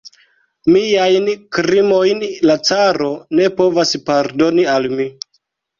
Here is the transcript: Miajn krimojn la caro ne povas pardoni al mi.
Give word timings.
Miajn 0.75 1.29
krimojn 1.59 2.25
la 2.51 2.57
caro 2.71 3.13
ne 3.41 3.49
povas 3.61 3.97
pardoni 4.11 4.71
al 4.77 4.95
mi. 4.99 5.13